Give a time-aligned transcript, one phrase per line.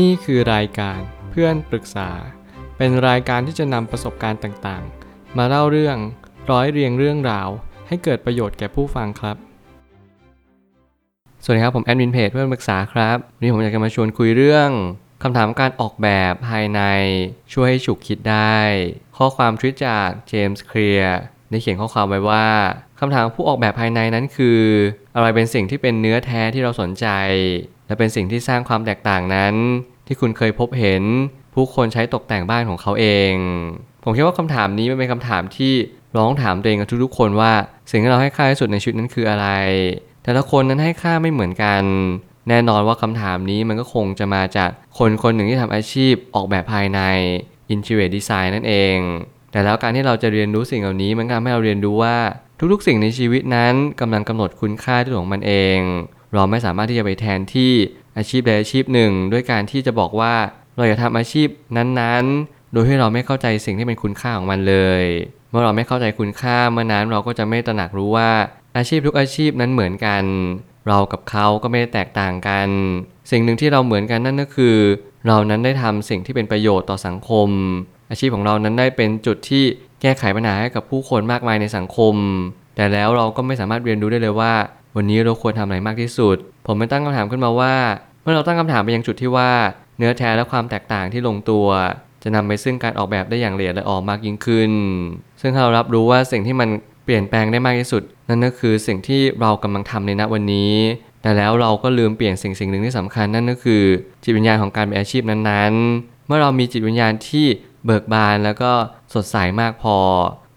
[0.00, 2.10] นี่คือรายการเพื่อนปรึกษา
[2.76, 5.96] เป็นรายการที่จะนำประสบการณ์ต่างๆ มาเล่าเรื่อง
[6.50, 7.48] ร้อยเรียงเรื่องราว
[7.88, 9.36] ให้เกิดประโยชน์แก่ผู้ฟังครับ
[11.44, 14.70] สวัสดีครับ ผมแอดมินเพจเพื่อนปรึกษาครับวันนี้ผมอยากจะมาชวนคุยเรื่อง
[15.22, 16.80] คำถามการออกแบบภายใน
[17.52, 18.58] ช่วยให้ฉุกคิดได้
[19.16, 21.18] ข้อความทวิตจากเจมส์เคลียร์
[21.50, 22.46] ได้เขียนข้อความไว้ว่า
[23.00, 24.60] คำถามผู้ออกแบบภายในนั้นคือ
[25.14, 27.06] อะไรเป็นสิ่งที่เป็นเนื้อแท้ที่เราสนใจ
[27.86, 29.54] และเป็นสิ่งที่สร้างความแตกต่างนั้น
[30.06, 31.02] ที่คุณเคยพบเห็น
[31.54, 33.34] ผู้คนใช้ตกแต่งบ้านของเขาเอง
[34.04, 35.72] ผมคิดว่าคำถามนี้มันเป็นคำถามที่
[36.16, 37.52] ร้องถามตัวเองกับทุกๆคนว่า
[37.90, 39.48] สิ่งที่เราให้ค่าที่สุดในชีวิตนั้นคืออะไร
[40.24, 41.82] แต่ละคนนั้นให้ค่าไม่เหมือนกัน
[42.48, 47.00] แน่นอนว่าคำถามนี้มันก็คงจะมาจากคนคนหนึ่งที่ทำอาชีพออกแบบภายใน
[47.74, 48.96] Interior Design นั่นเอง
[49.52, 52.16] แต่แล้วการที่เราจะเรียนรู้สิ่งเหล่านี้มันก็ทำให้เราเรียนรู้ว่า
[52.72, 55.78] ทุกๆ สิ่งในชีวิตนั้นกำลังกำหนดคุณค่าด้วยของมันเอง
[56.34, 57.72] เราไม่สามารถที่จะไปแทนที่
[58.16, 60.34] อาชีพใดอาชีพหนึ่ง ด้วยการที่จะบอกว่า
[60.76, 65.04] เราอยากทำอาชีพนั้นๆ โดยที่เราไม่เข้าใจสิ่งที่เป็นคุณค่าของมันเลย
[65.50, 68.30] เมื่อเราไม่เข้าใจคุณค่าเมื่อนั้นเราก็จะไม่ตระหนักรู้ว่า
[68.76, 70.24] อาชีพทุกอาชีพนั้นเหมือนกัน
[70.88, 72.68] เรากับเขาก็ไม่ได้แตกต่างกัน
[73.30, 74.76] สิ่งหนึ่งที่เราเหมือนกันนั่นก็คือ
[75.26, 77.48] เรานั้นได้ทำสิ่งที่เป็นประโยชน์ต่อสังคม
[78.10, 79.64] อาชีพของเรานั้นได้เป็นจุดที่
[80.02, 82.14] แก้ไขปัญหาให้กับผู้คนมากมายในสังคม
[82.76, 84.52] แต่แล้วเราก็ไม่สามารถเรียนรู้ได้เลยว่า
[84.96, 87.74] วันนี้เราควรทำอะไรมากที่สุด ผมไม่ตั้งคำถามขึ้นมาว่า
[88.22, 89.50] เมื่อเราตั้งคำถามไปยังจุดที่ว่า
[89.98, 91.66] เนื้อแท้และความแตกต่างที่ลงตัว
[92.22, 94.72] จะนำไปซึ่งการออกแบบได้อย่างละเอียดและออกมากยิ่งขึ้น
[95.40, 96.68] ซึ่งเรารับรู้ว่าสิ่งที่มัน
[97.04, 100.74] เปลี่ยนแปลงได้มากที่สุด นั่นก็คือสิ่งที่เรากำลังทำในณวันนี้
[101.22, 103.82] แต่แล้วเราก็ลืมเปลี่ยนสิ่งสิ่งหนึ่งที่สำคัญนั่นก็คือ
[104.22, 107.46] จิตวิญญาณของการเป็นอาชีพนั้นๆ เมื่อเรามีจิตวิญญาณที่
[107.84, 108.70] เบิกบานแล้วก็
[109.14, 109.96] สดใสมากพอ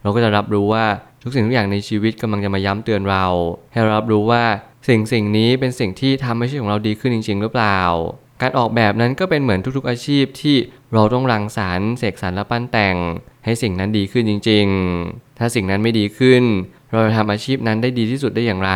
[0.01, 0.85] เราก็จะรับรู้ว่า
[1.27, 3.25] ทุกสิ่งทุกอย่างในชีวิตกำลังจะมาย้ำเตือนเรา
[3.71, 4.43] ให้เรารับรู้ว่า
[4.87, 7.79] สิ่งสิ่งนี้เป็นสิ่งที่ทำให้ชีวิตของเราดีขึ้นจริง ๆ หรือเปล่า
[8.41, 10.55] การออกแบบนั้นก็เป็นเหมือนทุกๆอาชีพที่
[10.93, 12.95] เราต้องรังสรรค์เสกสรรและปั้นแต่ง
[13.45, 14.65] ให้สิ่งนั้นดีขึ้นจริง
[15.03, 16.43] ๆ ถ้าสิ่งนั้นไม่ดีขึ้น
[16.91, 18.73] เราจะทำอาชีพนั้นได้ดีที่สุดได้อย่างไร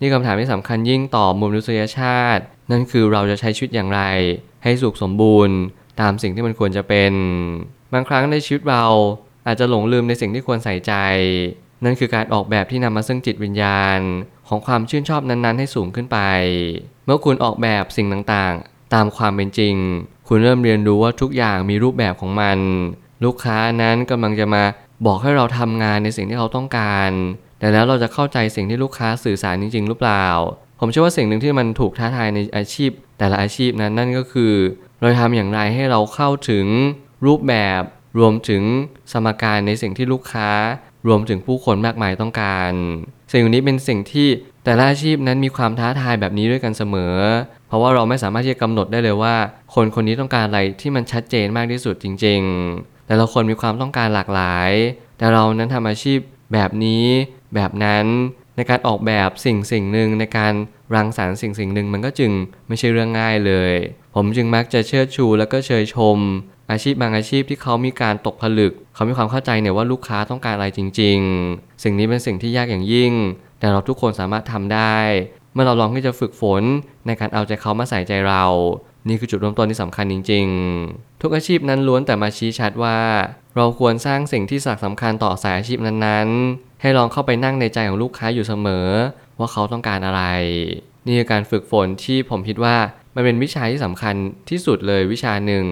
[0.00, 4.02] นี่คำถามที่สำคัญยิ่งต่อมนุษยชาติ นั่นคือเราจะใช้ชีวิตอย่างไร
[4.64, 5.56] ให้สุขสมบูรณ์
[6.00, 7.12] ตามสิ่งที่มันควรจะเป็น
[7.92, 8.84] บางครั้งในชีวิตเรา
[9.46, 10.92] อาจจะหลงลืมในสิ่งที่ควรใส่ใจ
[11.84, 14.00] นั่นคือการออกแบบที่นำมาซึ่งจิตวิญญาณ
[14.48, 16.18] ของความชื่นชอบนั้นๆ ให้สูงขึ้นไป
[17.06, 19.74] เมื่อคุณออกแบบสิ่งต่างๆ ตามความเป็นจริง
[20.28, 22.58] คุณเริ่มเรียนรู้ว่าทุกอย่างมีรูปแบบของมัน
[23.24, 24.62] ลูกค้านั้นกำลังจะมา
[25.06, 27.10] บอกให้เราทำงานในสิ่งที่เขาต้องการ
[27.58, 30.26] แต่แล้วเราจะเข้าใจสิ่งที่ลูกค้าสื่อสารจริง ๆ หรือเปล่า
[30.80, 34.52] ผมเชื่อว่าสิ่งหนึ่งที่มันถูกท้าทายในอาชีพ แต่ละอาชีพนั้นนั่นก็คือ
[35.00, 36.66] เราทำอย่างไรให้เราเข้าถึง
[37.26, 37.82] รูปแบบ
[38.18, 38.62] รวมถึง
[39.12, 40.50] สมการในสิ่งที่ลูกค้า
[41.08, 42.70] รวมถึงผู้คนมากมายต้องการ
[43.32, 44.28] สิ่งนี้เป็นสิ่งที่
[44.64, 47.14] แต่ละอาชีพนั้นมีความท้าทายแบบนี้ด้วยกันเสมอ
[47.68, 49.34] เพราะว่าเราไม่สามารถที่จะกำหนดได้เลยว่า
[49.74, 52.40] คนคนนี้ต้องการอะไรที่มันชัดเจนมากที่สุดจริง
[52.74, 54.70] ๆ แต่ละคนมีความต้องการหลากหลาย
[55.18, 56.18] แต่เรานั้นทำอาชีพ
[56.52, 57.06] แบบนี้
[57.54, 58.06] แบบนั้น
[58.56, 60.52] ในการออกแบบสิ่งสิ่งหนึ่งในการ
[60.94, 62.32] รังสรรค์สิ่งสิ่งหนึ่งมันก็จึง
[62.68, 63.74] ไม่ใช่เรื่องง่ายเลย
[64.14, 66.18] ผมจึงมักจะเชิดชูแล้วก็เชยชม
[66.70, 71.18] อาชีพบางอาชีพที่เขามีการตกผลึก เขามีความเข้าใจเนี่ยว่าลูกค้าต้องการอะไรจริง
[71.50, 73.12] ๆ สิ่งนี้เป็นสิ่งที่ยากอย่างยิ่ง
[73.58, 74.98] แต่เราทุกคนสามารถทำได้
[75.52, 76.62] เมื่อเราลองที่จะฝึกฝน
[77.06, 78.44] ในการเอาใจเขามาใส่ใจเรา
[79.08, 80.46] นี่คือจุดเริ่มต้นที่สำคัญจริง
[80.84, 82.98] ๆ ทุกอาชีพนั้นล้วนแต่มาชี้ชัดว่า
[83.56, 88.88] เราควรสร้างสิ่งที่สักสำคัญต่อสายอาชีพนั้นๆ ให้ลองเข้าไปนั่งในใจของลูกค้าอยู่เสมอ
[89.38, 90.22] ว่าเขาต้องการอะไร
[91.06, 92.76] นี่คือการฝึกฝนที่ผมคิดว่า
[93.14, 94.14] มันเป็นวิชาที่สำคัญ
[94.50, 95.64] ที่สุดเลยวิชาหนึ่ง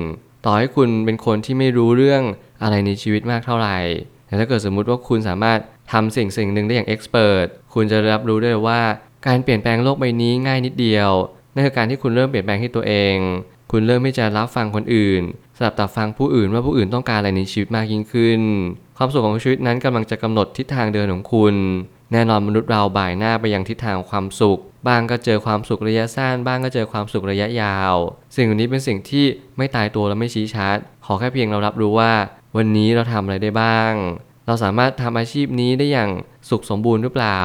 [0.45, 2.23] ต่อให้คุณเป็นคนที่ไม่รู้เรื่อง
[2.63, 3.79] อะไรในชีวิตมากเท่าไหร่
[4.27, 5.59] แต่ถ้าเกิดสมมุติว่าคุณสามารถ
[5.93, 8.81] ทำสิ่งสิ่งหนึ่งได้อย่างเอ็กซ์เพรสคุณจะรับรู้ได้ว่า
[9.27, 11.11] การเปลี่ยนแปลงโลกใบนี้ง่ายนิดเดียว
[11.55, 13.17] นั่นคือการที่คุณเริ่มเปลี่ยนแปลงที่ตัวเอง
[13.71, 15.23] คุณเริ่มที่จะรับฟังคนอื่น
[15.57, 18.41] สลับตับฟังผู้อื่นว่าผู้อื่นต้องการอะไรในชีวิตมากยิ่งขึ้น
[18.97, 21.55] ความสุขของชีวิตนั้นกำลังจะกำหนดทิศทางเดินของคุณ
[22.13, 27.95] แน่นอนมนุษย์เราบ่ายหน้าไปยังทิศทางความสุข บ้างก็เจอความสุขระยะสั้น บ้างก็เจอความสุขระยะยาว
[28.35, 29.25] สิ่งเหล่านี้เป็นสิ่งที่
[29.57, 30.77] ไม่ตายตัวและไม่ชี้ชัด
[31.07, 32.13] ขอแค่เพียงเรารับรู้ว่า
[32.57, 33.93] วันนี้เราทำอะไรได้บ้าง
[34.47, 36.11] เราสามารถทำอาชีพนี้ได้อย่าง
[36.51, 37.41] สุขสมบูรณ์หรือเปล่า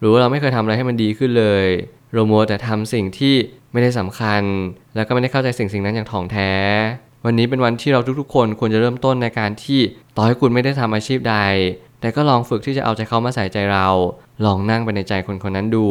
[0.00, 1.66] หรือว่าเราไม่เคยทำอะไรให้มันดีขึ้นเลย
[2.12, 3.34] เรามัวแต่ทำสิ่งที่
[3.72, 4.42] ไม่ได้สำคัญ
[4.94, 6.52] แล้วก็ไม่ได้เข้าใจสิ่งสิ่งนั้นอย่างถ่องแท้
[7.24, 9.80] วันนี้เป็นวันที่เราทุกๆ คนควรจะเริ่มต้นในการที่
[10.16, 11.36] ต่อให้คุณไม่ได้ทำอาชีพใด
[12.00, 13.88] แต่ก็ลองฝึกที่จะเอาใจเขามาใส่ใจเรา
[14.44, 15.86] ลองนั่งไปในใจคนคนนั้นดู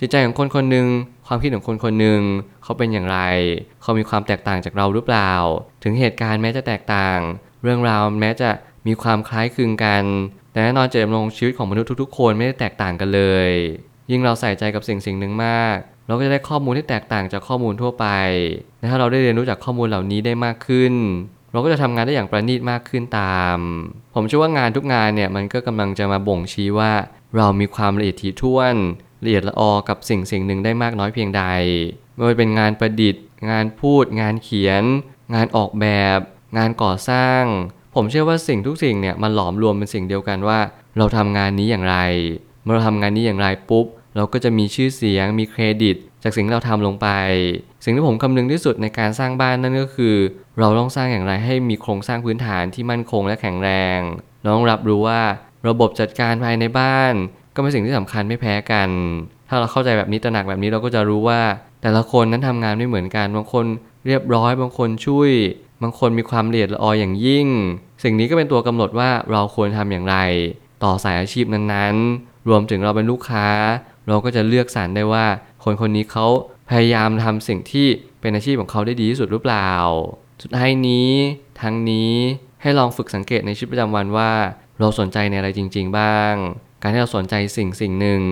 [0.00, 0.86] จิตใจของคนคนหนึ่ง
[1.26, 2.20] ความคิดของคนคนหนึ่ง
[2.62, 3.18] เขาเป็นอย่างไร
[3.82, 5.32] เขามีความแตกต่างจากเราหรือเปล่า
[5.82, 7.18] ถึงเหตุการณ์แม้จะแตกต่าง
[7.62, 8.50] เรื่องราวแม้จะ
[8.86, 10.02] มีความคล้ายคลึงกัน
[10.52, 13.50] แต่แน่นอนเจตจำนงชีวิตของมนุษย์ทุกๆ คนไม่ได้แตกต่างกันเลย
[14.10, 15.76] ยิ่งเราใส่ใจกับสิ่งสิ่งหนึ่งมาก
[16.06, 18.06] เราก็จะได้ข้อมูลที่แตกต่างจากข้อมูลทั่วไป
[18.78, 20.94] และถ้าเราได้เรียนรู้จากข้อมูลเหล่านี้ได้มากขึ้น
[21.52, 23.58] เราก็จะทำงานได้อย่างประณีตมากขึ้นตาม
[24.14, 26.92] ผมเชื่อว่างานทุกงานเนี่ยมันก็กำลังจะมาบ่งชี้ว่า
[27.36, 28.74] เรามีความละเอียดถี่ถ้วน
[29.24, 31.44] ละเอียดละออกับสิ่งสิ่งหนึ่งได้มากน้อยเพียงใด
[32.14, 34.82] ไม่ว่าจะเป็นงานประดิษฐ์ งานพูด งานเขียน
[35.34, 35.86] งานออกแบ
[36.16, 36.18] บ
[36.58, 37.42] งานก่อสร้าง
[37.94, 40.58] ผมเชื่อว่าสิ่งทุกสิ่งเนี่ยมันหลอมรวมเป็นสิ่งเดียวกันว่า
[40.98, 41.96] เราทำงานนี้อย่างไร
[42.66, 43.86] เมื่อเราทำงานนี้อย่างไรปุ๊บ
[44.16, 47.08] เราก็จะมีชื่อเสียงมีเครดิต จากสิ่งที่เราทำลงไป
[47.84, 50.14] สิ่งที่ผมคำนึงที่สุดในการสร้างบ้านนั่นก็คือ
[50.58, 54.00] เราต้องสร้างอย่างไรให้มีโครงสร้างพื้นฐานที่มั่นคงและแข็งแรง
[54.42, 55.20] เราต้องรับรู้ว่า
[55.68, 57.12] ระบบจัดการภายในบ้าน
[57.54, 58.88] ก็เป็นสิ่งที่สำคัญไม่แพ้กัน
[59.48, 61.40] ถ้าเราเข้าใจแบบนี้ตระหนักแบบนี้เราก็จะรู้ว่า
[61.82, 63.64] แต่ละคนนั้นทำงานไม่เหมือนกันบางคน
[64.06, 65.30] เรียบร้อยบางคนช่วย
[65.82, 67.46] บางคนมีความละเอียดละอออย่างยิ่ง
[68.04, 70.16] สิ่งนี้ก็เป็นตัวกำหนดว่าเราควรทำอย่างไร
[70.84, 73.48] ต่อสายอาชีพนั้นๆ รวมถึงเราเป็นลูกค้า
[74.08, 75.26] เราก็จะเลือกสรรได้ว่า
[75.64, 76.26] คนคนนี้เขา
[76.70, 77.86] พยายามทำสิ่งที่
[78.20, 79.70] เป็นอาชีพของเขาได้ดีที่สุดหรือเปล่า
[80.42, 81.10] สุดท้ายนี้
[81.60, 82.12] ทั้งนี้
[82.62, 84.32] ให้ลองฝึกสังเกตในชีวิตประจำวันว่า
[84.80, 86.34] เราสนใจในอะไรจริง ๆ บ้าง
[86.82, 88.22] การที่เราสนใจสิ่งสิ่งหนึ่ง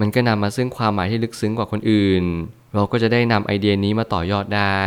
[0.00, 2.24] มันก็นำมาซึ่งความหมายที่ลึกซึ้งกว่าคนอื่น
[2.74, 4.84] เราก็จะได้นำไอเดียนี้มาต่อยอดได้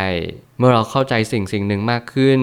[0.58, 2.40] เมื่อเราเข้าใจสิ่งสิ่งหนึ่งมากขึ้น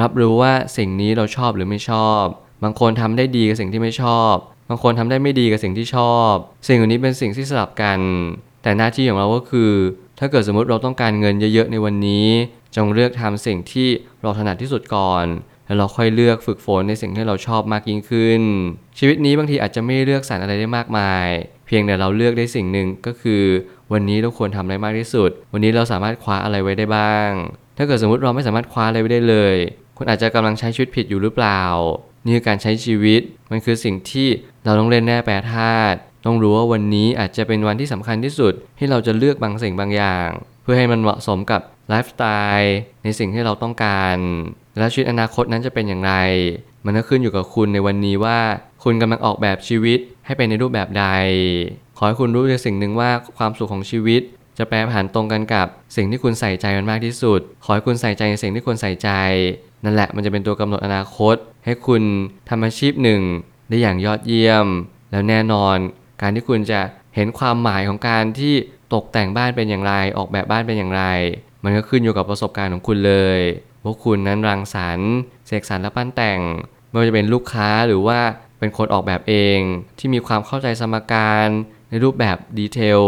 [0.00, 2.24] รับรู้ว่าสิ่งนี้เราชอบหรือไม่ชอบ
[2.62, 4.34] บางคนทำได้ดีกับสิ่งที่ไม่ชอบ
[4.68, 6.32] บางคนทำได้ไม่ดีกับสิ่งที่ชอบ
[6.66, 7.98] สิ่งเหล่านี้เป็นสิ่งที่สลับกัน
[8.62, 9.72] แต่หน้าที่ของเราก็คือ
[10.18, 12.28] ถ้าเกิดสมมติเราต้องการเงินเยอะๆในวันนี้
[12.76, 13.88] จงเลือกทำสิ่งที่
[14.22, 15.26] เราถนัดที่สุดก่อน
[15.66, 18.42] แล้วเราค่อยเลือกฝึกฝนในสิ่งที่เราชอบมากยิ่งขึ้น
[18.98, 21.26] ชีวิตนี้บางทีอาจจะไม่เลือกสรรอะไรได้มากมาย
[21.66, 23.42] เพียงแต่เราเลือกได้สิ่งหนึ่งก็คือ
[23.92, 27.30] วันนี้เราควรทำอะไรมากที่สุด วันนี้เราสามารถคว้าอะไรไว้ได้บ้าง
[27.76, 29.56] ถ้าเกิดสมมติเราไม่สามารถคว้าอะไรไว้ได้เลย
[29.96, 31.62] คุณอาจจะกำลังใช้ชีวิตผิดอยู่หรือเปล่า
[32.24, 34.28] นี่คือการใช้ชีวิต มันคือสิ่งที่
[34.68, 40.28] เราต้องเล่นแน่แปรธาตุต้องรู้ว่าวันนี้อาจจะเป็นวันที่สำคัญที่สุด ที่เราจะเลือกบางสิ่งบางอย่าง
[40.62, 42.24] เพื่อให้มันเหมาะสมกับไลฟ์สไต
[42.58, 44.16] ล์ในสิ่งที่เราต้องการ
[44.78, 46.12] และชีวิตอนาคตนั้นจะเป็นอย่างไร
[46.84, 48.38] มันก็ขึ้นอยู่กับคุณในวันนี้ว่า
[48.84, 51.06] คุณกำลังออกแบบชีวิตให้เป็นในรูปแบบใด
[51.96, 54.22] ขอให้คุณรู้ในสิ่งหนึ่งว่าความสุขของชีวิต
[54.58, 55.66] จะแปรผันตรงกันกับ
[55.96, 59.10] สิ่งที่คุณใส่ใจมันมากที่สุด ขอให้คุณใส่ใจในสิ่งที่คุณใส่ใจ
[59.84, 62.02] นั่นแหละมันจะเป็นตัวกำหนดอนาคต ให้คุณ
[62.48, 63.22] ทำอาชีพหนึ่ง
[63.68, 64.66] ได้อย่างยอดเยี่ยม
[65.10, 65.76] แล้วแน่นอน
[66.22, 66.80] การที่คุณจะ
[67.14, 68.54] เห็นความหมายของการที่
[68.94, 71.04] ตกแต่งบ้านเป็นอย่างไร ออกแบบบ้านเป็นอย่างไร
[71.64, 73.40] มันก็ขึ้นอยู่กับประสบการณ์ของคุณเลย
[73.84, 75.12] ว่าคุณนั้นรังสรรค์
[75.46, 76.40] เสกสรรและปั้นแต่ง
[76.88, 78.18] ไม่ว่าจะเป็นลูกค้าหรือว่า
[78.58, 79.58] เป็นคนออกแบบเอง
[79.98, 81.48] ที่มีความเข้าใจสมการ
[81.90, 83.02] ในรูปแบบดีเทล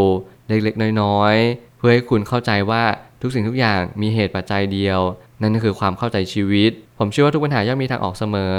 [0.49, 2.85] เล็กๆ น้อยๆ เพื่อให้คุณเข้าใจว่า
[3.23, 5.01] ทุกสิ่งทุกอย่างมีเหตุปัจจัยเดียว
[5.43, 8.57] นั่นก็คือความเข้าใจชีวิต ผมเชื่อว่าทุกปัญหาย่อมมีทางออกเสมอ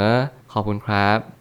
[0.54, 1.41] ขอบคุณครับ